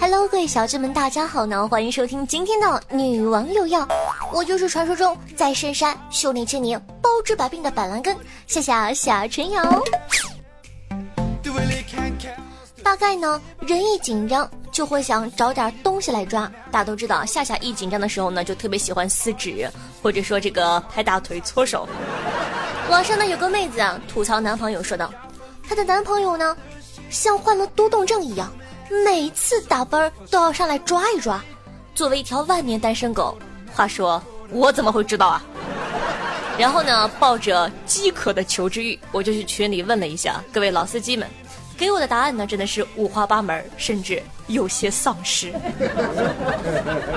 [0.00, 1.68] Hello，各位小智们，大家好呢！
[1.68, 2.66] 欢迎收听今天的
[2.96, 3.82] 《女王有药》，
[4.32, 8.16] 我就是传说中在深山修炼千年、包治百病的板蓝根，
[8.48, 9.82] 谢谢夏春瑶。
[12.82, 16.50] 大概呢，人一紧张就会想找点东西来抓。
[16.72, 19.70] 大家都知道，夏夏一紧张的时候呢，就特别喜欢撕纸，
[20.02, 21.88] 或者说这个拍大腿、搓手。
[22.88, 25.08] 网上呢有个妹子啊，吐槽男朋友说道
[25.62, 26.56] ：“她的男朋友呢，
[27.10, 28.52] 像患了多动症一样。”
[28.90, 31.42] 每次打啵都要上来抓一抓。
[31.94, 33.38] 作为一条万年单身狗，
[33.72, 35.42] 话说我怎么会知道啊？
[36.58, 41.28] 然后呢，抱着饥渴的求知欲，我就去群里问了一下各位老司机们，
[41.76, 45.52] 给我的答案呢真的是五花八门，甚至有些丧尸。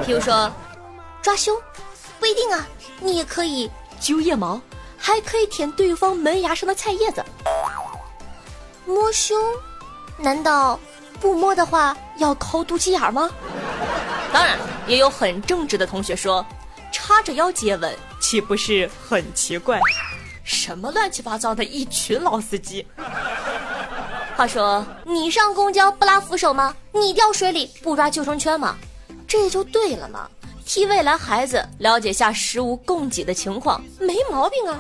[0.06, 0.52] 比如说，
[1.22, 1.56] 抓胸，
[2.20, 2.68] 不一定啊，
[3.00, 4.62] 你也可以揪腋毛，
[4.98, 7.24] 还可以舔对方门牙上的菜叶子。
[8.86, 9.38] 摸胸，
[10.18, 10.80] 难道？
[11.24, 13.32] 不摸的话要抠肚脐眼吗？
[14.34, 16.46] 当然，也有很正直的同学说，
[16.92, 19.80] 叉着腰接吻岂不是很奇怪？
[20.44, 22.86] 什么乱七八糟的一群老司机。
[24.36, 26.76] 话说，你上公交不拉扶手吗？
[26.92, 28.76] 你掉水里不抓救生圈吗？
[29.26, 30.30] 这就对了嘛！
[30.66, 34.78] 替未来孩子了解下食物供给的情况，没毛病啊。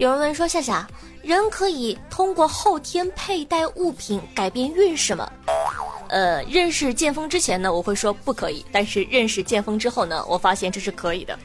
[0.00, 0.88] 有人问说：“夏夏，
[1.20, 5.30] 人可以通过后天佩戴物品改变运势吗？”
[6.08, 11.38] 呃，认识剑锋之前呢，我会说不可以；但是认识剑锋之后呢，我发现这是可以的。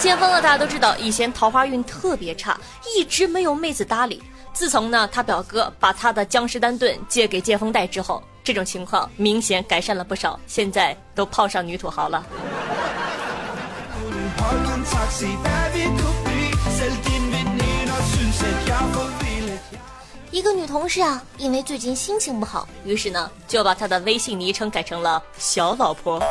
[0.00, 2.58] 剑锋呢，大家都知道，以前桃花运特别差，
[2.96, 4.20] 一直没有妹子搭理。
[4.52, 12.26] 自从呢，他表哥把他的江诗丹顿借给剑锋戴之后，这种情况明显改善了不少，现在都泡上女土豪了。
[20.30, 26.22] 一个女同事啊，因为最近心情不好，于是呢就把她的微信昵称改成了“小老婆”。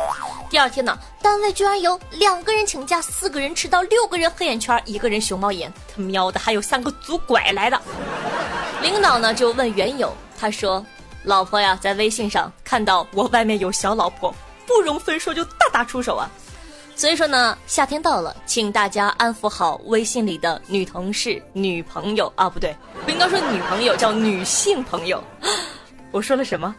[0.48, 7.78] 第二天呢，单位居然有两个人请假，四个人迟到，六个人黑眼圈，一个人熊猫眼，他喵的还有三个拄拐来的。
[8.80, 10.84] 领导呢就问缘由，他说
[11.24, 16.30] ：“老婆呀，在微信上看到我外面有小老婆，不容分说就大打出手啊。”
[16.98, 25.22] 所以说呢，夏天到了，请大家安抚好微信里的女同事、女朋友啊，不对，不应该说女朋友，叫女性朋友。
[26.10, 26.74] 我说了什么？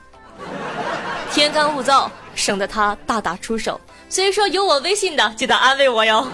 [1.32, 3.80] 天干物燥，省得他大打出手。
[4.10, 6.28] 所以说，有我微信的，记得安慰我哟。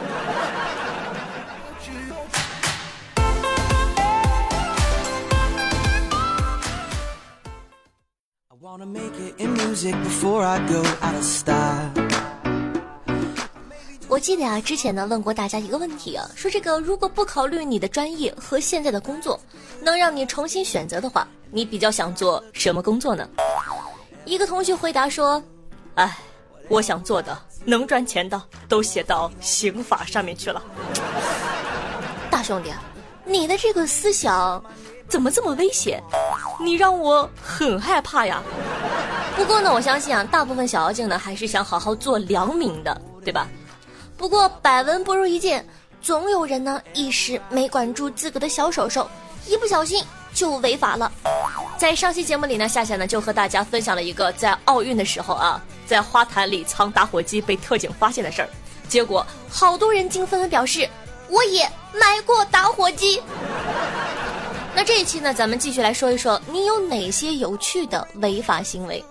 [8.49, 12.04] I wanna make it in music before I go out of style.
[14.15, 19.37] 我记得啊，之前呢问过大家一个问题啊，说这个如果不考虑你的专业和现在的工作，
[19.81, 23.27] 能让你重新选择的话，你比较想做什么工作呢？
[24.23, 25.43] 一个同学回答说
[25.95, 26.17] ：“哎，
[26.69, 30.63] 我想做的能赚钱的都写到刑法上面去了。”
[32.31, 32.71] 大兄弟，
[33.25, 34.63] 你的这个思想
[35.09, 36.01] 怎么这么危险？
[36.63, 38.41] 你让我很害怕呀。
[39.35, 43.45] 不过呢，我相信啊，大部分小妖精呢还是想好好做良民的，对吧？
[44.17, 45.67] 不过百闻不如一见，
[46.01, 49.09] 总有人呢一时没管住自个的小手手，
[49.45, 50.03] 一不小心
[50.33, 51.11] 就违法了。
[51.77, 58.49] 在上期节目里呢，夏夏呢就和大家分享了一个在奥运的时候啊，在花坛里藏打火机被特警发现的事儿，
[58.87, 60.89] 结果好多人竟纷纷表示
[61.27, 63.21] 我也买过打火机。
[64.73, 69.03] 那这一期呢，咱们继续来说一说你有哪些有趣的违法行为。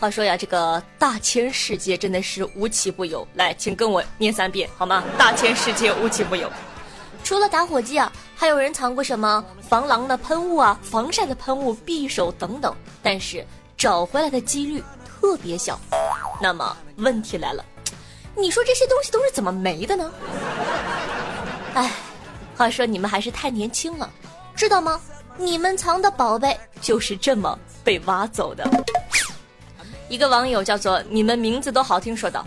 [0.00, 3.26] 话说呀，这个大千世界真的是无奇不有。
[3.34, 5.02] 来，请跟我念三遍好吗？
[5.18, 6.48] 大千世界无奇不有。
[7.24, 12.72] 除了打火机啊，还有人藏过什么防狼的喷雾啊、防晒的喷雾、匕首等等，
[13.02, 13.44] 但是
[13.76, 15.78] 找回来的几率特别小。
[16.40, 17.64] 那么问题来了，
[18.36, 20.12] 你说这些东西都是怎么没的呢？
[21.74, 21.90] 哎，
[22.56, 24.08] 话说你们还是太年轻了，
[24.54, 25.00] 知道吗？
[25.36, 28.64] 你们藏的宝贝就是这么被挖走的。
[30.08, 32.42] 一个网友叫做“你们名字都好听”说道：“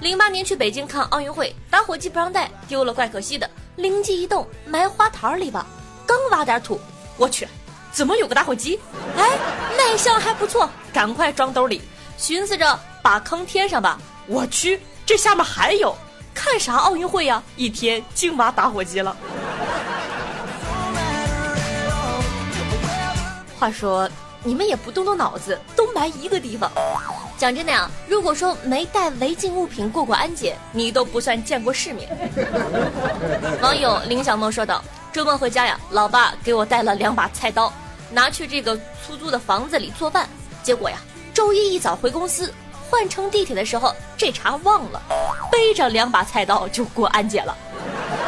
[0.00, 5.66] 零八年去北京看奥运会，打火机不让带，丢了怪可惜的，灵机一动埋花坛里吧。
[6.06, 6.80] 刚挖点土，
[7.16, 7.48] 我去，
[7.90, 8.78] 怎么有个打火机？
[9.16, 9.28] 哎，
[9.76, 11.82] 卖相还不错，赶快装兜里。
[12.16, 13.98] 寻思着把坑填上吧。
[14.28, 15.96] 我去，这下面还有，
[16.32, 17.42] 看啥奥运会呀？
[17.56, 19.16] 一天净挖打火机了。
[23.58, 24.08] 话说，
[24.44, 25.58] 你们也不动动脑子，
[26.00, 26.70] 都埋一个地方。
[27.36, 32.08] 讲真的呀，如果说没带违禁物品过过安检，你都不算见过世面。
[33.60, 34.82] 网友林小梦说道
[35.12, 37.70] ：“周末回家呀，老爸给我带了两把菜刀，
[38.10, 38.74] 拿去这个
[39.04, 40.26] 出租的房子里做饭。
[40.62, 40.96] 结果呀，
[41.34, 42.52] 周一一早回公司
[42.88, 45.02] 换乘地铁的时候，这茬忘了，
[45.52, 47.54] 背着两把菜刀就过安检了。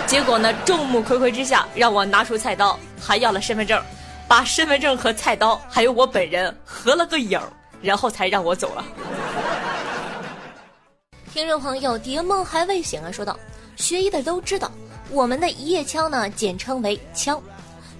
[0.06, 3.82] 结果呢，众目睽睽之下，让我拿出菜刀，还要了身份证，
[4.26, 7.38] 把身份证和菜刀还有我本人合了个影。”
[7.82, 8.84] 然后才让我走了。
[11.32, 13.38] 听众朋友，蝶梦还未醒啊，说道
[13.76, 14.70] ：“学医的都知道，
[15.10, 17.42] 我们的一叶枪呢，简称为枪。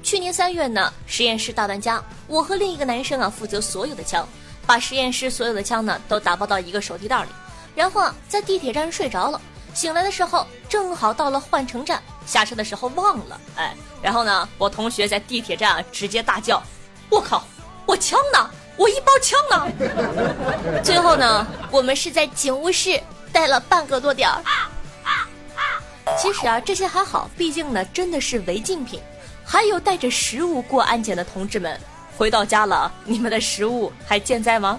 [0.03, 4.29] 去年三月呢，实验室大搬家，我和另一个男生啊，负责所有的枪，
[4.67, 7.29] 把实验室所有的枪呢，都打包到一个手提袋里，
[7.75, 9.41] 然后啊，在地铁站睡着了。
[9.73, 16.63] 醒来的时候，正好到了换乘站，下车的时候忘了，哎，然后呢，我同学在地铁站直接大叫：
[17.09, 17.43] 我靠，
[17.87, 18.51] 我枪呢？”
[18.83, 23.01] 我一包枪呢，最后呢，我们是在警务室
[23.33, 24.43] 待了半个多点儿。
[26.19, 29.01] 其实啊，这些还好，毕竟呢，真的是违禁品。
[29.45, 31.79] 还有带着食物过安检的同志们，
[32.17, 34.77] 回到家了，你们的食物还健在吗？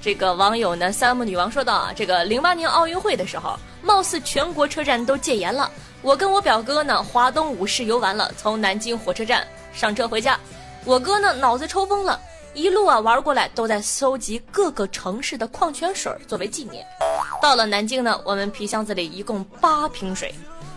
[0.00, 5.70] 这个网友呢，三木女王说道啊，这个零八年奥运会的时候，貌似全国车站都戒严了。
[6.00, 10.40] 我跟我表哥呢，华东五市游完了，从南京火车站上车回家。
[10.84, 12.18] 我哥呢，脑子抽风了，
[12.54, 16.84] 一路啊玩过来，都在搜集各个城市的矿泉水作为纪念。
[17.40, 20.34] 到了南京呢，我们皮箱子里一共八瓶水，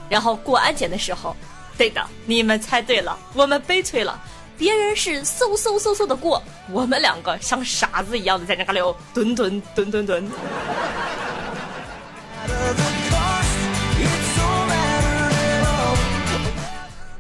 [0.10, 1.36] 然后过安检的时候，
[1.78, 4.20] 对的，你们猜对了，我们悲催了，
[4.58, 10.30] 别人是嗖嗖嗖嗖的过，我们两个像傻子一样的在那嘎溜蹲蹲蹲蹲蹲。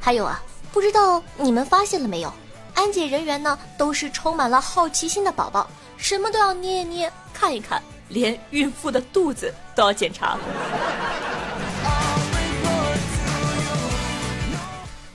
[0.01, 0.43] 还有啊，
[0.73, 2.33] 不知道你们发现了没有？
[2.73, 10.37] 安检人员呢，都是充满了好奇心的宝宝，什么都要捏一捏、看一看，连孕妇的肚子都要检查。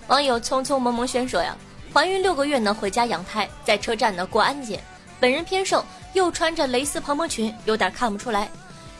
[0.06, 1.54] 网友匆匆萌萌轩说呀，
[1.92, 4.82] 怀孕六个月呢，回家养胎，在车站呢过安检，
[5.20, 5.84] 本人偏瘦，
[6.14, 8.48] 又穿着蕾丝蓬蓬裙，有点看不出来。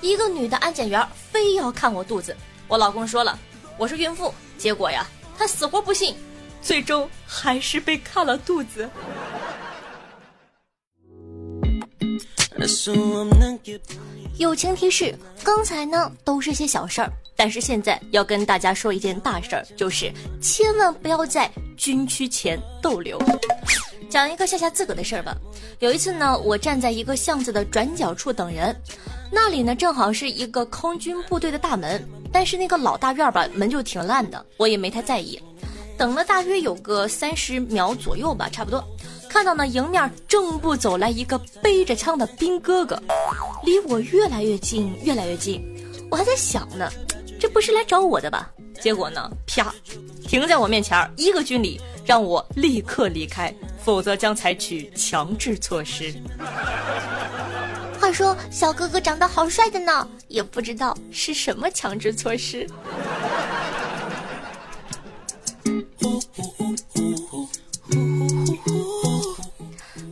[0.00, 3.38] 一个女的安检员非要看我肚子，我老公说了
[3.78, 5.06] 我是孕妇，结果呀，
[5.38, 6.14] 他死活不信。
[6.68, 8.86] 最终还是被看了肚子。
[14.36, 20.12] 友情提示：刚才呢都是些小事儿，但是现在要跟大家说一件大事儿，就是
[20.42, 23.18] 千万不要在军区前逗留。
[24.10, 25.34] 讲一个吓吓自个的事儿吧。
[25.78, 28.78] 有一次呢，我站在一个巷子的转角处等人，
[29.32, 35.40] 那里呢正好是一个空军部队的大门，但是那个老大院吧门就挺烂的，我也没太在意。
[35.98, 38.82] 等了大约有个三十秒左右吧，差不多，
[39.28, 43.02] 看到呢迎面正步走来一个背着枪的兵哥哥，
[43.64, 45.60] 离我越来越近，越来越近，
[46.08, 46.88] 我还在想呢，
[47.40, 48.48] 这不是来找我的吧？
[48.80, 49.74] 结果呢，啪，
[50.24, 53.52] 停在我面前，一个军礼，让我立刻离开，
[53.84, 56.14] 否则将采取强制措施。
[58.00, 62.64] 话说小哥哥长得好帅的呢，也不知道是什么强制措施。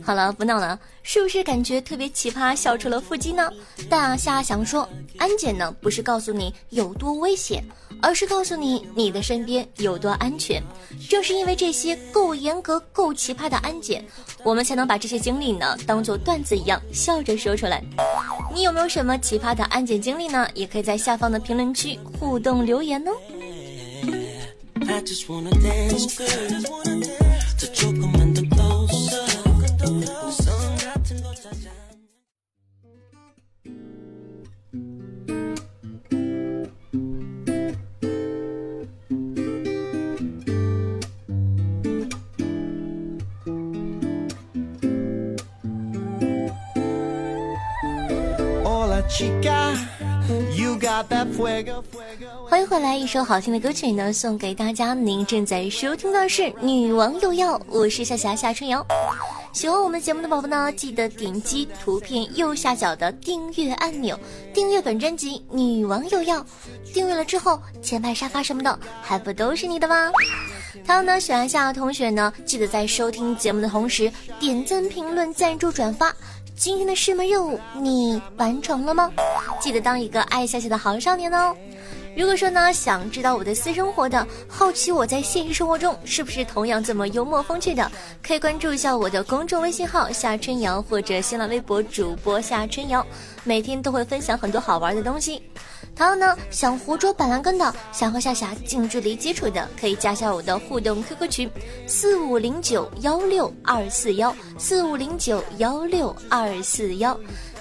[0.03, 3.51] 好了，不闹了，是不是感觉特别奇葩，笑出了腹肌呢？
[3.89, 7.61] 大虾想说，安检呢不是告诉你有多危险，
[8.01, 10.63] 而是告诉你你的身边有多安全。
[11.09, 14.01] 正是因为这些够严格、够奇葩的安检，
[14.43, 17.83] 我们才能把这些经历呢当做段子一样笑着说出来。
[18.53, 20.47] 你有没有什么奇葩的安检经历呢？
[20.53, 23.11] 也可以在下方的评论区互动留言哦。
[24.89, 26.61] I just wanna dance, girl.
[27.59, 29.27] 더 조금만 더 closer.
[30.31, 31.69] 선 같은 걸 찾아.
[49.09, 49.73] Chica,
[50.53, 51.81] you got that fuego.
[52.49, 54.93] 欢迎回来，一首好听的歌曲呢，送给大家。
[54.93, 58.85] 您正在收听的是《女王有药》，我是夏夏夏春瑶。
[59.51, 64.17] 喜欢我们节目的宝宝呢，记得点击图片右下角的订阅按钮，
[64.53, 66.39] 订阅本专辑《女王有药》。
[66.93, 70.09] 订阅了之后，前排沙发什么的还不都是你的吗？
[70.85, 76.15] 还有呢，喜欢夏的同学呢，记得在收听节目的同时点赞、评论、赞助、转发。
[76.55, 79.11] 今天的师门任务你完成了吗？
[79.59, 81.53] 记得当一个爱笑笑的好少年哦。
[82.17, 87.91] 如果说呢，想知道我的私生活的，好奇我在现实生活中是不是同样这么幽默风趣的，
[88.25, 93.05] 可以关注一下我的公众微信号夏春瑶或者新浪微博主播夏春瑶，
[93.43, 95.43] 每天都会分享很多好玩的东西。
[95.95, 101.51] 还有呢，想活捉板蓝根的，想和夏夏近距离接触的，可以加下我的互动 QQ 群
[101.85, 107.15] 四五零九幺六二四幺四五零九幺六二四幺。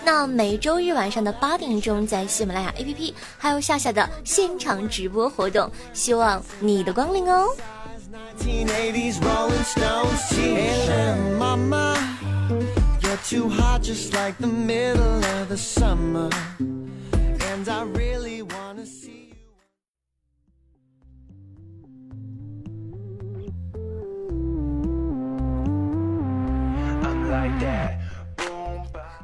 [0.07, 7.49] 那每周日晚上的八点钟，在喜马拉雅 APP 还有夏夏的现场直播活动，希望你的光临哦。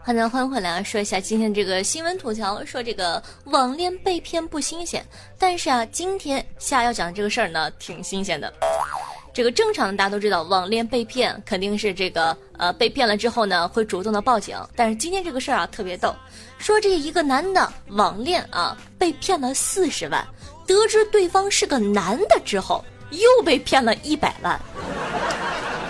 [0.04, 0.82] 好的，欢迎回来啊！
[0.82, 5.06] 说一下今天这个新闻吐槽，说这个网恋被骗不新鲜，
[5.38, 8.52] 但是啊，今天下要讲的这个事儿呢，挺新鲜的。
[9.32, 14.58] 这个正常的大家都知道，网恋被骗肯定是这个呃被骗了之后呢，会主动的报警。
[14.74, 16.12] 但是今天这个事儿啊特别逗，
[16.58, 20.26] 说这一个男的网恋啊被骗了四十万，
[20.66, 24.60] 得知对方是个男的之后，又被骗了一百万。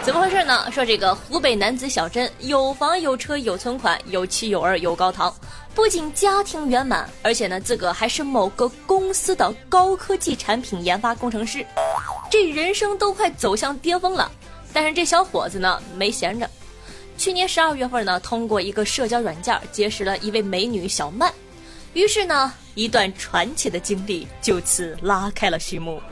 [0.04, 0.68] 怎么回事呢？
[0.72, 5.32] 说这个湖北男子小珍有房有车有存款有妻有儿有高堂，
[5.76, 11.64] 不仅家庭圆满，而且呢自个还是某个公司的高科技产品研发工程师，
[12.28, 14.28] 这人生都快走向巅峰了。
[14.72, 16.50] 但是这小伙子呢没闲着，
[17.16, 21.32] 去年十二月份呢通过一个社交软件结识了一位美女小曼，
[21.92, 26.02] 于是呢一段传奇的经历就此拉开了序幕。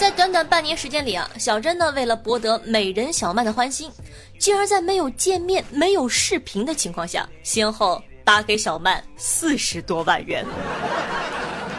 [0.00, 3.92] 在短短半年时间里啊，小珍呢为了博得美人小曼的欢心，
[4.38, 10.42] 竟然在没有见面、没有视频的情况下，先后打给小曼四十多万元。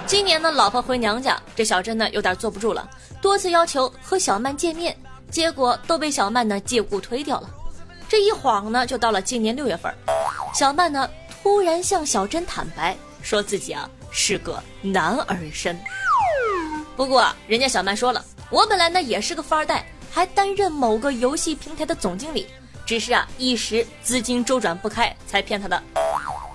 [0.06, 2.88] 今年呢，老婆回娘家，这小珍呢有点坐不住了，
[3.24, 4.96] 多次要求和小曼见面，
[5.32, 7.50] 结果都被小曼呢借故推掉了。
[8.08, 9.92] 这一晃呢，就到了今年六月份，
[10.54, 11.10] 小曼呢
[11.42, 15.76] 突然向小珍坦白，说自己啊是个男儿身。
[16.96, 22.46] 不过，人家小曼说了，我本来呢也是个富二代，还担任某个游戏平台的总经理，
[22.86, 25.82] 只是啊一时资金周转不开才骗他的。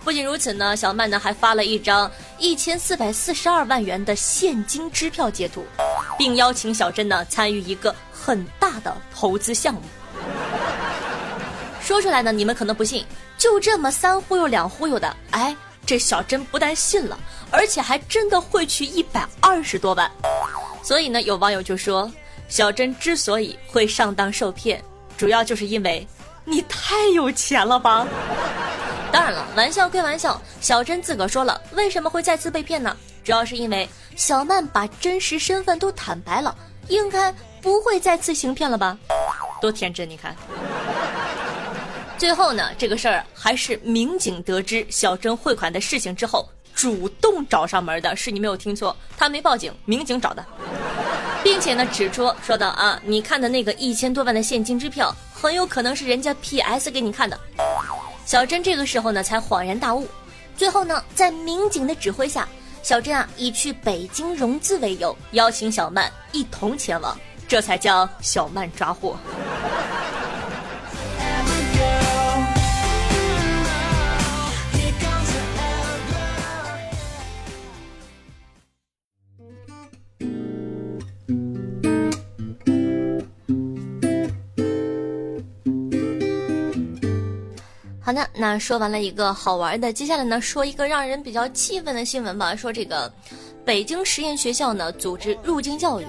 [0.04, 5.64] 不仅如此呢，小曼呢还发了一张一千四百四十二万元的现金支票截图，
[6.16, 9.80] 并邀请小珍呢参与一个很大的投资项目。
[11.80, 13.04] 说出来呢，你们可能不信，
[13.36, 15.56] 就这么三忽悠两忽悠的，哎。
[15.86, 17.16] 这小珍不但信了，
[17.50, 20.10] 而且还真的汇去一百二十多万。
[20.82, 22.10] 所以呢，有网友就说，
[22.48, 24.82] 小珍之所以会上当受骗，
[25.16, 26.06] 主要就是因为
[26.44, 28.06] 你太有钱了吧。
[29.12, 32.96] 当然了，玩笑归玩笑，小珍自个说了，为什么会再次被骗呢？
[33.24, 36.54] 主要是因为小曼把真实身份都坦白了，
[36.88, 38.98] 应该不会再次行骗了吧？
[39.60, 40.36] 多天真，你看。
[42.18, 48.16] 最后呢，这个事儿还是民警得知小珍汇款的事情之后，主动找上门的。
[48.16, 50.44] 是你没有听错，他没报警，民警找的，
[51.44, 57.38] 并且呢指出说道啊，你看的那个一千多万的现金支票，很有可能是人家 PS 给你看的。
[58.24, 60.08] 小珍这个时候呢才恍然大悟。
[60.56, 62.48] 最后呢，在民警的指挥下，
[62.82, 67.14] 小珍啊以去北京融资为由，邀请小曼一同前往，
[67.46, 69.14] 这才将小曼抓获。
[88.06, 92.54] 好的，那说完了一个好玩的，接下来呢，说一个让人比较气愤的新闻吧。
[92.54, 93.12] 说这个
[93.64, 96.06] 北京实验学校呢组织入境教育，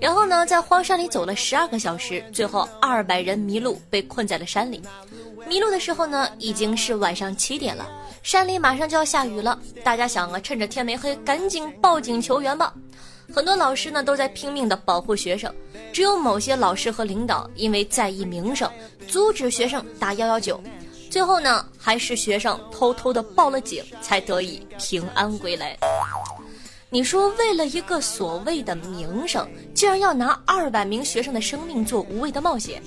[0.00, 4.82] 然后呢在荒山里走了十二个小时，最后二百人迷路，被困在了山里。
[5.46, 7.86] 迷路的时候呢已经是晚上七点了，
[8.24, 9.56] 山里马上就要下雨了。
[9.84, 12.74] 大家想啊，趁着天没黑，赶紧报警求援吧。
[13.32, 15.54] 很多老师呢都在拼命的保护学生，
[15.92, 18.68] 只有某些老师和领导因为在意名声，
[19.06, 20.60] 阻止学生打幺幺九。
[21.14, 25.78] 最后呢，还是学生偷偷的报了警，才得以平安归来。
[26.90, 32.82] 你说，为了一个所谓的名声，竟然要拿二百名学生的生命做无谓的冒险，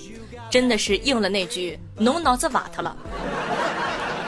[0.52, 2.98] 真的是应了那句“侬脑子瓦特了”。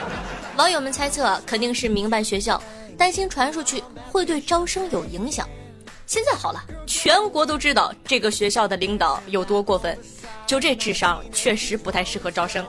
[0.56, 2.58] 网友们猜测，肯定是民办学校
[2.96, 5.46] 担心传出去会对招生有影响。
[6.06, 9.94] 现在好了，全国都知道这个学校的领导有多过分，
[10.46, 12.64] 就这智商确实不太适合招生。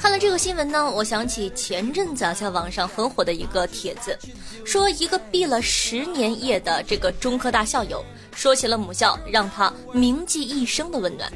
[0.00, 4.18] 看了这个新闻呢，我想起前阵子啊，在网上很火的一个帖子，
[4.64, 8.02] 说一个毕了十年业的这个中科大校友，
[8.34, 11.30] 说起了母校让他铭记一生的温暖。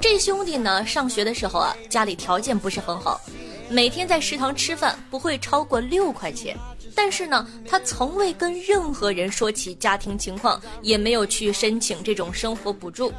[0.00, 3.20] 这兄弟呢，上学的时候啊，家里条件不是很好，
[3.68, 6.56] 每天在食堂吃饭不会超过六块钱，
[6.92, 13.12] 但是呢，他从未跟任何人说起家庭情况，也没有去申请这种生活补助。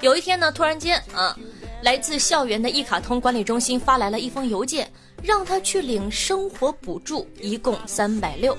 [0.00, 1.36] 有一天呢，突然间啊。
[1.82, 4.88] 来自校园的一卡通管理中心发来了一封邮件，
[5.20, 8.56] 让他去领生活补助，一共三百六。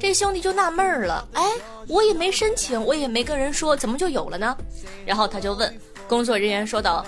[0.00, 1.44] 这兄弟就纳闷了，哎，
[1.86, 4.56] 我也没申请，我也没跟人说，怎么就有了呢？
[5.06, 5.72] 然后他就问
[6.08, 7.06] 工作人员说道：“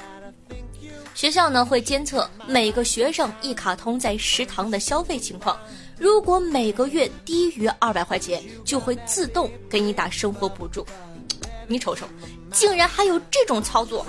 [1.13, 5.59] 学校呢会监测每个学生一卡通在食堂的消费情况，
[5.99, 10.87] 如果每个月低于二百块钱，就会自动给你打生活补助。
[11.67, 12.07] 你瞅瞅，
[12.53, 14.07] 竟然还有这种操作！”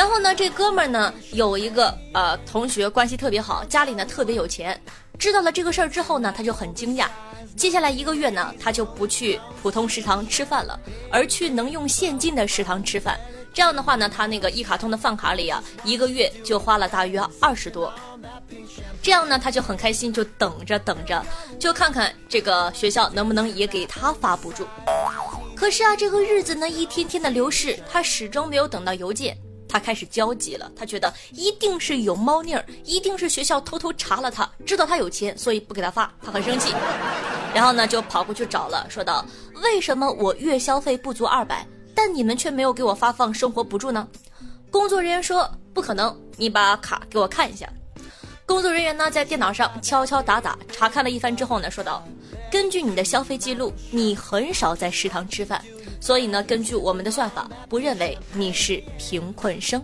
[0.00, 4.80] 然后呢，这哥们儿呢有一个呃同学关系特别好，家里呢特别有钱。
[5.18, 7.06] 知道了这个事儿之后呢，他就很惊讶。
[7.54, 10.80] 接下来一个月呢，他就不去普通食堂吃饭了，
[11.12, 13.20] 而去能用现金的食堂吃饭。
[13.52, 17.92] 这样的话呢，他那个一卡通的饭卡里啊，一个月就花了大约二十多。
[19.02, 21.22] 这样呢，他就很开心，就等着等着，
[21.58, 24.66] 就看看这个学校能不能也给他发补助。
[25.54, 29.36] 可是啊，这个日子呢一天天的流逝，他始终没有等到邮件。
[29.70, 36.74] 他开始焦急了，他觉得一定是有猫腻儿，一定是学校偷偷查了他，知道他有钱，所以不给他发，他很生气。
[37.54, 39.24] 然后呢，就跑过去找了，说道
[39.62, 44.08] ：“为什么我月消费不足二百，但你们却没有给我发放生活补助呢？”
[44.70, 47.68] 工作人员说：“不可能，你把卡给我看一下。”
[48.46, 52.04] 工作人员呢，在电脑上敲敲打打查看了一番之后呢，说道
[52.50, 55.62] ：“根据你的消费记录，你很少在食堂吃饭。”
[56.00, 59.82] 所以呢，根据我们的算法，不认为你是贫困生。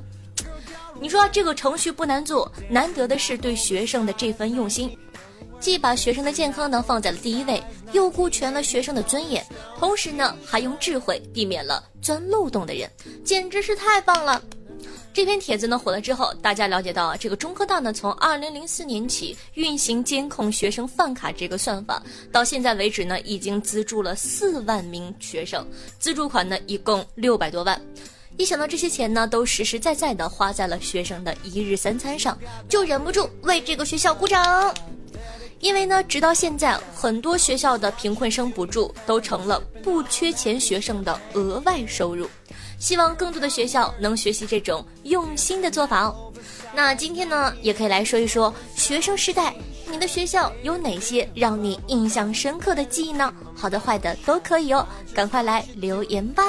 [0.98, 4.96] 你说这个程序不难做，难得的是对学生的这份用心，
[5.60, 9.44] 既把学生的健康呢放在了第一位，又顾全了学生的尊严，
[9.78, 12.90] 同时呢还用智慧避免了钻漏洞的人，
[13.22, 14.42] 简直是太棒了。
[15.16, 25.66] 这篇帖子呢火了之后，大家了解到啊，这个中科大呢从二零零四年起运行监控学生饭卡这个算法，到现在为止呢已经资助了四万名学生，
[25.98, 27.80] 资助款呢一共六百多万。
[28.36, 34.74] 一想到这些钱呢都实实在在的花在了学生的一日三餐上，就忍不住为这个学校鼓掌。
[35.60, 42.28] 因为呢，直到现在，很多学校的贫困生补助都成了不缺钱学生的额外收入。
[42.78, 46.32] 希望更多的学校能学习这种用心的做法哦。
[46.74, 49.54] 那今天呢，也可以来说一说学生时代，
[49.90, 53.32] 你的学校有哪些让你印象深刻的记忆呢？
[53.54, 56.44] 好的、坏的都可以哦，赶快来留言吧。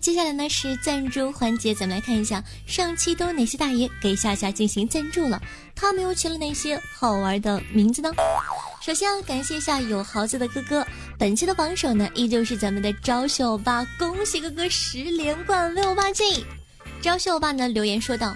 [0.00, 5.40] 接下来呢是赞助环节，咱们来看一下上期都有哪些大爷给夏夏进行赞助了，
[5.76, 8.10] 他们又起了哪些好玩的名字呢？
[8.80, 10.86] 首先要感谢一下有豪子的哥哥，
[11.18, 16.46] 本期的榜首呢依旧是咱们的招秀欧巴，恭喜哥哥十连冠 V 欧巴 G。
[17.02, 18.34] 招秀欧巴呢留言说道：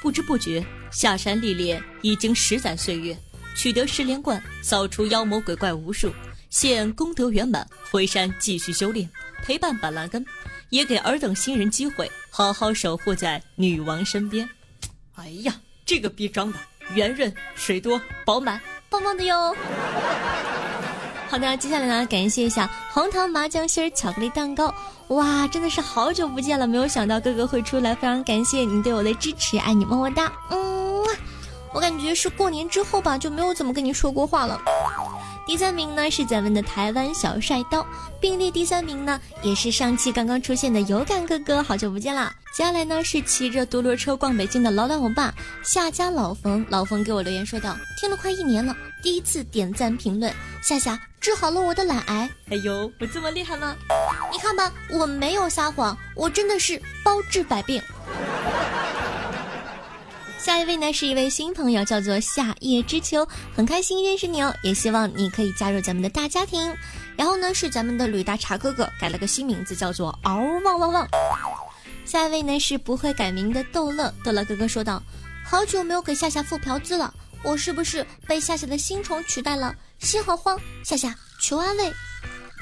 [0.00, 3.14] 不知不觉下山历练已经十载岁月，
[3.54, 6.10] 取得十连冠，扫除妖魔鬼怪无数，
[6.48, 9.08] 现功德圆满，回山继续修炼，
[9.44, 10.24] 陪伴板蓝根。
[10.70, 14.48] 也给尔等新人机会，好好守护在女王身边。
[15.14, 15.54] 哎呀，
[15.86, 16.58] 这个逼装的
[16.94, 19.54] 圆润、水多、饱满，棒棒的哟！
[21.28, 24.74] 好的，接下来呢，感谢一下红糖麻酱心儿巧克力蛋糕。
[25.08, 30.32] 哇，真的是好久不见了，没有想到哥哥会出来，非常感谢你对我的支持，爱你么么哒。
[30.50, 31.04] 嗯，
[31.72, 34.60] 我感觉是过年之后吧，就没有怎么跟你说过话了。
[35.46, 37.86] 第三名呢是咱们的台湾小帅刀，
[38.18, 42.34] 并列第三名呢也是上期刚刚出现的有感哥哥，好久不见啦！
[42.56, 52.30] 接下来呢是骑着独轮车逛北京的老老欧巴夏家老冯，老冯给我留言说道：听了快一年了，第一次点赞评论，夏夏治好了我的懒癌。
[52.50, 53.76] 哎呦，我这么厉害吗？
[54.32, 57.82] 你看吧，我没有撒谎，我真的是包治百病。
[60.44, 63.26] 下一位呢是一位新朋友，叫做夏夜之秋，
[63.56, 66.70] 很开心认识你哦，也希望你可以加入咱们的大家庭。
[67.16, 71.08] 然后呢是咱们的吕大茶哥哥，改了个新名字，叫做嗷汪汪汪。
[72.04, 75.02] 下一位呢是不会改名的逗乐，逗乐哥哥说道
[75.42, 79.74] ：“好久没有给夏夏付嫖资了，我是不是被夏夏的新宠取代了？
[79.98, 81.90] 心好慌，夏夏求安慰。”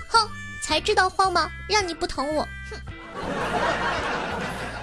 [0.06, 0.28] 哼，
[0.62, 1.50] 才知道慌吗？
[1.68, 4.11] 让你不疼我，哼。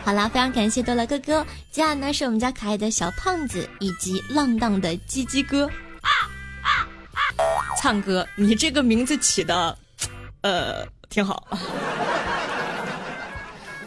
[0.10, 1.46] 好啦，非常感谢多乐哥哥。
[1.70, 5.70] 接下来呢是我们家可爱的小胖子以及浪荡的鸡鸡哥。
[7.80, 9.78] 唱哥，你这个名字起的，
[10.42, 11.48] 呃，挺好。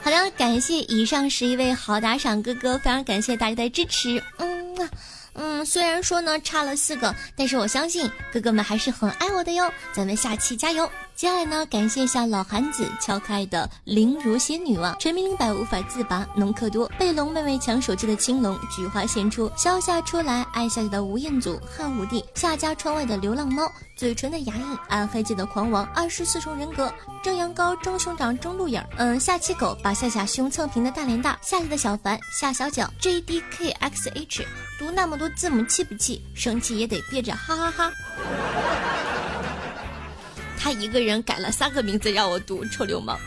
[0.00, 4.22] 好的，感谢以上十一位好打赏哥哥，非常感谢大家的支持。
[4.38, 4.88] 嗯
[5.34, 9.72] 嗯，虽然说呢差了四个，但是我相信哥哥们还是很爱我的哟。
[9.92, 10.88] 咱们下期加油！
[11.14, 34.44] 接下来呢，感谢一下老韩子敲开的灵如仙女王，沉迷灵摆无法自拔，农克多被龙妹妹抢手机的青龙，菊花献出，消夏出来，爱夏夏的吴彦祖，汉武帝，夏家窗外的流浪猫，嘴唇的牙印，暗黑界的狂王，二十四重人格，蒸羊羔，蒸熊掌，蒸鹿眼，嗯，下期狗把夏夏胸蹭平的大脸大，夏夏的小凡，夏小脚，J D K X H，
[34.78, 36.20] 读那么多字母气不气？
[36.34, 37.92] 生气也得憋着，哈哈哈。
[40.62, 43.18] 他一个人改了三个名字让我读，臭流氓！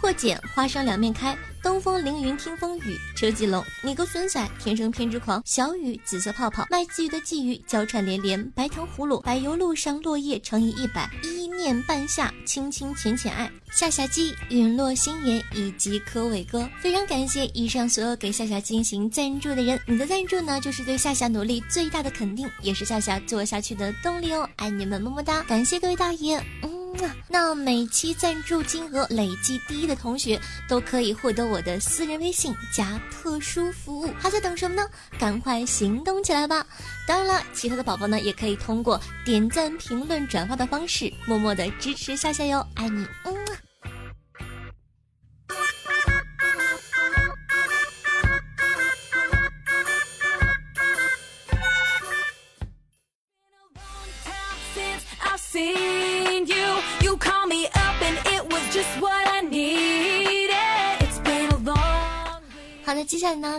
[0.00, 1.38] 破茧，花生两面开。
[1.62, 5.42] 东风凌云听风雨，车继龙，你个孙仔，天生偏执狂。
[5.44, 26.80] 小雨，紫色泡泡，卖鲫鱼的鲫鱼，娇喘连连，白糖葫芦，柏油路上落叶乘以一百，一念半夏，亲亲浅浅爱，夏夏鸡，陨落心言以及柯伟哥，非常感谢以上所有给夏夏进行赞助的人，你的赞助呢，就是对夏夏努力最大的肯定，也是夏夏做下去的动力哦，爱你们么么哒，感谢各位大爷，嗯。
[27.28, 34.88] 那每期赞助金额累计第一的同学都可以获得我的私人微信加特殊服务，还在等什么呢？
[35.18, 36.64] 赶快行动起来吧！
[37.08, 43.39] 当然了，其他的宝宝呢也可以通过点赞、评论、转发的方式，默默的支持夏夏哟，爱你，嗯。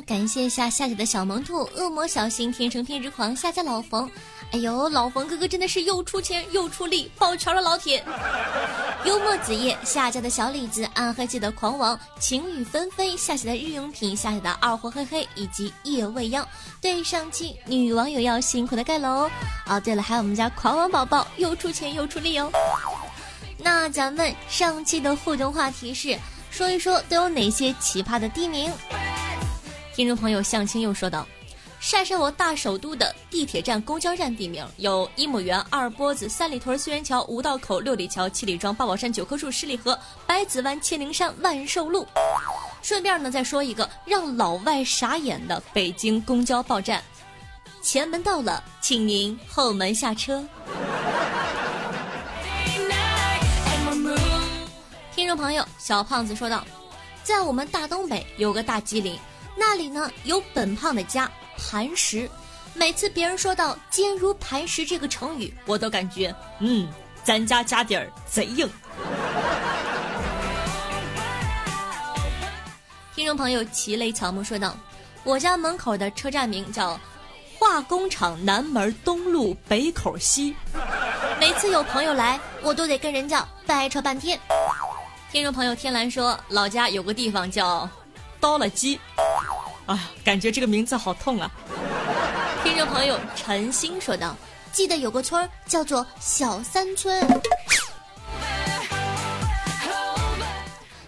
[0.06, 4.10] 感谢一下夏姐的小萌兔、恶魔小新、天成偏执狂、夏家老冯。
[4.52, 8.04] 哎呦，老冯哥哥真的是又出钱又出力，抱拳了，老铁！
[9.06, 16.46] 幽默子夜、夏家的小李子、暗黑界的狂王、晴雨纷飞、夏姐的日用品、夏姐的二货嘿嘿以及夜未央。
[16.82, 19.30] 对上期女网友要辛苦的盖楼
[19.68, 19.80] 哦。
[19.80, 22.52] 对了，还有我们家狂王宝宝又出钱又出力哦。
[23.58, 26.18] 那咱们上期的互动话题是，
[26.50, 28.70] 说一说都有哪些奇葩的地名？
[29.94, 31.28] 听众朋友向清又说道
[31.82, 42.08] ：“晒晒我大首都的地铁站、公交站地名，有一亩园、二波子、三里屯、四元桥、五道口、六里桥、七里庄、八宝山、九棵树、十里河、百子湾、千灵山、万寿路。
[42.82, 47.04] 顺便呢，再说一个让老外傻眼的北京公交报站：
[47.82, 50.42] 前门到了，请您后门下车。”
[55.14, 56.66] 听众朋友小胖子说道
[57.24, 59.20] ：“在我们大东北有个大吉林。”
[59.56, 62.30] 那里呢有本胖的家磐石，
[62.74, 66.88] 每次别人说到“坚如磐石”这个成语，我都感觉嗯，
[67.24, 68.70] 咱家家底儿贼硬。
[73.14, 74.76] 听众朋友齐雷乔木说道
[75.24, 77.00] ：“我家门口的车站名叫
[77.60, 80.56] 化工厂南门东路北口西，
[81.40, 84.40] 每次有朋友来，我都得跟人家掰扯半天。”
[85.32, 87.88] 听众朋友天蓝说：“老家有个地方叫
[88.42, 89.00] 刀了鸡。”
[89.88, 91.50] 啊，感觉这个名字好痛啊！
[92.64, 94.36] 听众朋友陈星说道
[94.72, 97.28] ：“记得有个村儿叫做小三村。”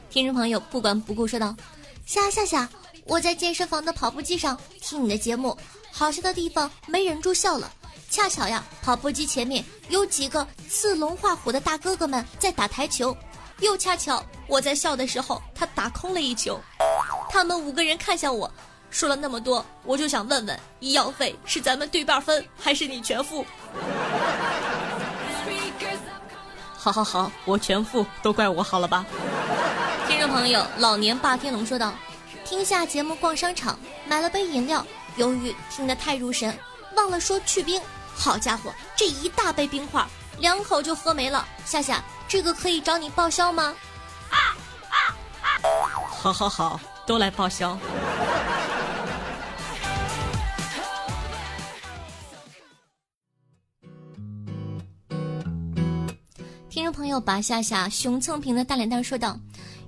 [0.09, 1.55] 听众朋友不管不顾说道
[2.05, 2.67] ：“夏夏夏，
[3.05, 5.57] 我在健身房的跑步机上听你的节目，
[5.91, 7.71] 好笑的地方没忍住笑了。
[8.09, 13.15] 恰巧呀，跑步机前面有几个刺龙画虎的大哥哥们在打台球，
[13.59, 16.59] 又恰巧我在笑的时候，他打空了一球。”
[17.33, 18.51] 他们五个人看向我，
[18.91, 23.43] 说了那么多，我就想问问，医药费是咱们对半分，还是你全付？
[26.77, 29.03] 好好好，我全付，都怪我好了吧？
[30.07, 31.91] 听众朋友，老年霸天龙说道：
[32.45, 36.55] 听下节目逛商场，买了杯饮料，由于听得太入神，
[36.95, 37.81] 忘了说去冰。
[38.13, 40.05] 好家伙，这一大杯冰块，
[40.37, 41.43] 两口就喝没了。
[41.65, 43.73] 夏夏，这个可以找你报销吗？
[46.21, 46.79] 好好好。
[47.05, 47.77] 都来报销。
[56.69, 59.39] 听众朋友，拔下下熊蹭屏的大脸蛋说道：“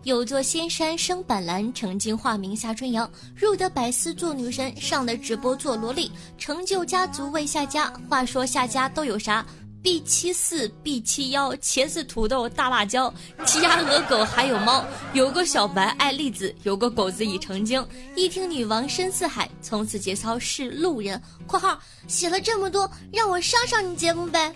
[0.03, 7.91] 有座仙山生板蓝，曾经化名夏春阳，入得百思做女神，上的直播做萝莉，成就家族为夏家。
[8.07, 9.43] 话说夏家都有啥
[9.85, 13.13] ？B 七四、B 七幺，茄子、土豆、大辣椒，
[13.45, 14.83] 鸡鸭鹅狗还有猫。
[15.13, 17.87] 有个小白爱栗子，有个狗子已成精。
[18.15, 21.21] 一听女王深似海，从此节操是路人。
[21.45, 24.55] （括号写了这么多，让我上上你节目呗。）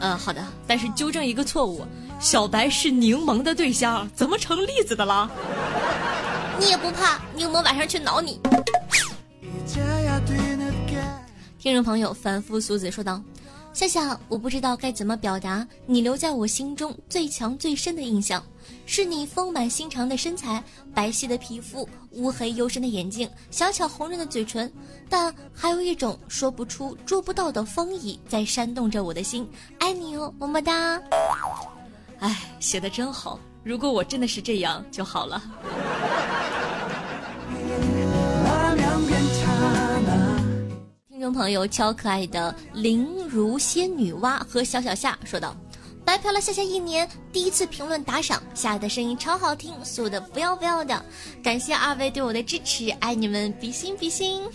[0.00, 1.84] 嗯，好的，但是纠正一个错误。
[2.18, 5.30] 小白是柠檬的对象，怎么成栗子的了？
[6.58, 8.40] 你也不怕柠檬晚上去挠你？
[11.58, 13.20] 听众朋友凡夫俗子说道
[13.78, 18.44] ：“夏夏，我不知道该怎么表达你留在我心中最强最深的印象，
[18.86, 20.60] 是你丰满心肠的身材、
[20.92, 24.68] 白皙的皮肤、乌黑幽深的眼睛、小巧红润的嘴唇，
[25.08, 29.48] 但还有一种说不出、捉不到的风意在煽动着我的心。
[29.78, 31.00] 爱你哦，么么哒。”
[32.18, 33.38] 哎，写的真好！
[33.62, 35.40] 如果我真的是这样就好了。
[41.32, 45.56] 朋友，超可爱的灵如仙女蛙和小小夏说道
[46.04, 51.04] ：“白嫖了夏夏一年，第一次评论打赏，夏的声音超好听，素的不要不要的，
[51.42, 54.42] 感谢二位对我的支持，爱你们，比心比心。”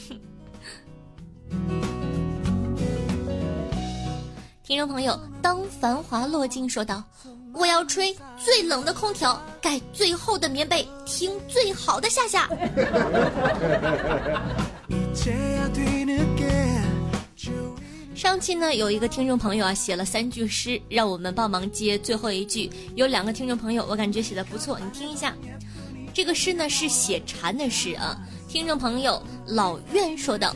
[4.64, 7.04] 听众朋友，当繁华落尽说道。
[7.56, 12.50] 我要吹最冷的空调，盖最厚的棉被，听最好的夏夏。
[18.16, 22.70] 上期呢，有一个听众朋友啊写了三句诗，让我们帮忙接最后一句。
[22.96, 25.34] 有两个听众朋友，我感觉写的不错，你听一下。
[26.14, 28.16] 这个诗呢是写蝉的诗啊。
[28.48, 30.56] 听众朋友老苑说道：“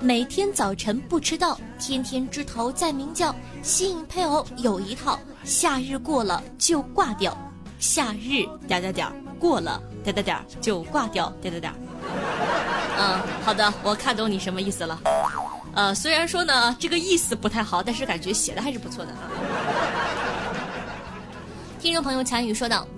[0.00, 7.36] 每天早晨不迟到，天天枝头在鸣叫，吸引配偶有一套。”夏日过了就挂掉，
[7.78, 9.06] 夏日点点点
[9.38, 11.74] 过了点点点就挂掉点点点。
[12.98, 14.98] 嗯，好的，我看懂你什么意思了。
[15.76, 19.28] 呃，虽然说呢这个意思不太好，但是感觉写的还是不错的啊。
[21.78, 22.88] 听众朋友残雨说道：“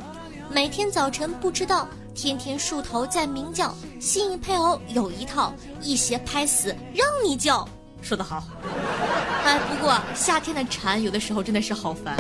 [0.49, 7.69] 每天早晨不知道，天天树头在鸣叫，吸引配偶有一套，一鞋拍死让你叫。”
[8.01, 8.45] 说得好。
[9.45, 12.17] 哎，不过夏天的蝉有的时候真的是好烦。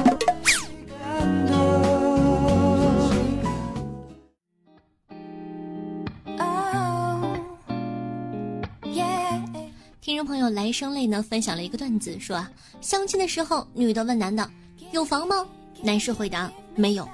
[10.28, 12.50] 朋友来生泪呢分享了一个段子，说啊，
[12.82, 14.46] 相亲的时候，女的问男的
[14.92, 15.46] 有房吗？
[15.80, 17.08] 男士回答没有，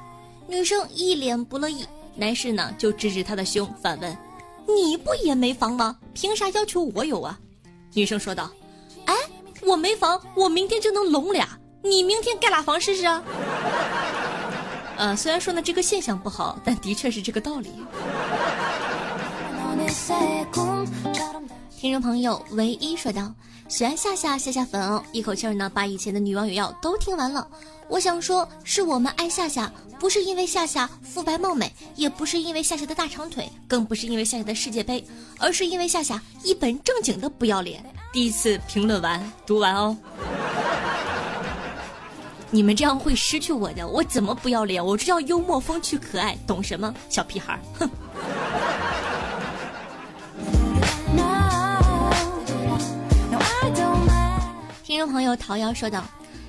[0.49, 4.19] 女生一脸不乐意，男士呢就指指他的胸，反问
[4.67, 5.97] 你不也没房吗？
[6.13, 7.39] 凭啥要求我有啊？
[7.93, 8.51] 女生说道，
[9.05, 9.15] 哎。
[9.63, 11.49] 我没房，我明天就能拢俩。
[11.83, 13.23] 你明天盖俩房试试啊？
[14.99, 17.71] 呃，虽然说呢这个现象不好，但的确是这个道理。
[21.85, 23.31] 听众朋友唯一说道
[23.69, 27.47] ：“喜欢夏夏，夏夏粉哦，一口气呢把以前的女网友要都听完了。
[27.89, 29.71] 我想说，是我们爱夏夏，
[30.01, 35.05] 不是因为夏夏肤白貌美，也不是因为夏夏的大长腿，更不是因为夏夏的世界杯，
[35.39, 39.95] 而是因为夏夏一本正经的不要脸。”第一次评论完读完哦，
[42.51, 43.87] 你们这样会失去我的。
[43.87, 44.83] 我怎么不要脸？
[44.83, 46.95] 我这叫幽默风趣可爱，懂什么？
[47.11, 47.87] 小屁孩，哼。
[54.95, 56.05] 听众朋友桃夭说道。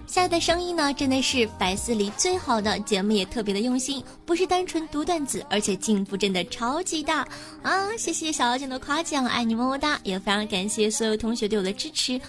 [0.06, 7.28] 夏的声音呢，真的是百思里最好的节目，也特别的用心，不是单纯读段子，而且进步真的超级大
[7.64, 7.90] 啊！
[7.98, 12.22] 谢谢小妖精的夸奖，爱你么么哒，也非常感谢所有同学对我的支持，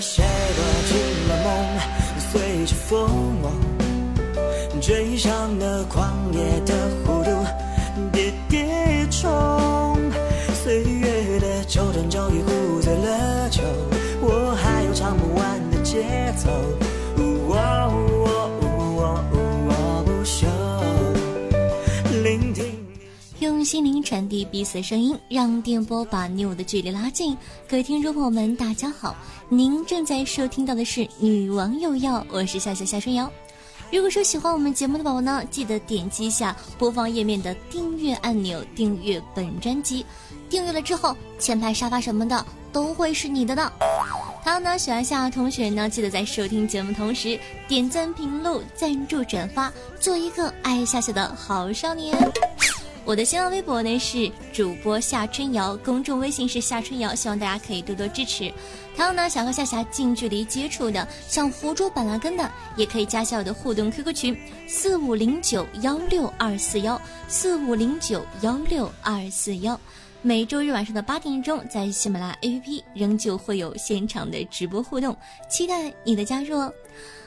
[0.00, 0.24] 谁
[0.56, 0.96] 躲进
[1.28, 1.46] 了梦，
[2.32, 3.42] 随着风
[4.80, 7.23] 追上了狂野的呼
[23.74, 27.36] 心灵，传递彼此的声音，让电波把你我的距离拉近。
[27.68, 29.16] 各位听众朋友们，大家好，
[29.48, 33.28] 您正在收听到的是《女王有药》，我是夏夏夏春瑶。
[33.90, 40.06] 如果说喜欢我们节目的宝宝呢，记得点击一下播放页面的订阅按钮，订阅本专辑。
[40.48, 43.72] 订阅了之后，前排沙发什么的都会是你的呢。
[44.44, 52.16] 还有呢，喜欢夏同学呢，记得在收听节目同时点赞、评论、赞助、转发，做一个爱夏夏的好少年。
[53.06, 58.50] 我的新浪微博呢是主播夏春瑶，公众微信是夏春瑶，希望大家可以多多支持。
[58.96, 69.78] 还有呢，想和夏夏近距离接触的，想活捉板蓝根的，也可以加下我的互动 QQ 群四五零九幺六二四幺四五零九幺六二四幺。
[70.22, 75.14] 每周日晚上的八点钟，在喜马拉雅 APP 仍旧会有现场的直播互动，
[75.50, 76.72] 期待你的加入哦。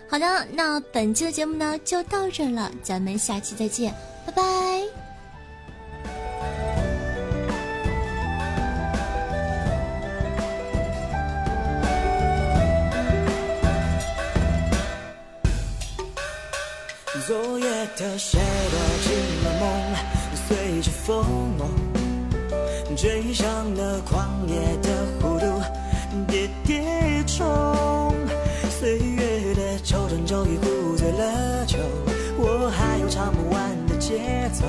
[0.09, 3.93] 好的，那本期的节目呢就到这了，咱们下期再见，
[4.25, 5.06] 拜拜。
[17.97, 19.11] 的谁躲进
[19.43, 19.67] 了梦，
[20.47, 21.57] 随着风
[22.95, 25.61] 追上了狂野的弧度，
[26.27, 28.13] 跌跌冲。
[28.69, 31.77] 岁月的抽针就已壶醉了酒，
[32.37, 34.63] 我还有唱不完的节奏。